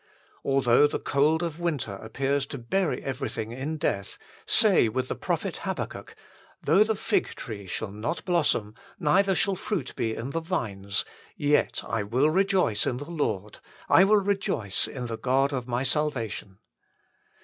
[0.43, 5.57] Although the cold of winter appears to bury everything in death, say with the prophet
[5.57, 6.15] Habakkuk:"
[6.63, 11.05] Though the fig tree shall not blossom, neither shall fruit be in the vines,
[11.37, 13.59] yet I will rejoice in the Lord,
[13.89, 16.57] I will joy in the God of my salvation."